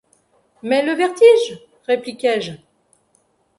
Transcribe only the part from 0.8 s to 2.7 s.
le vertige? répliquai-je.